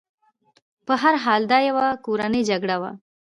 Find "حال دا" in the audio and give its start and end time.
1.23-1.59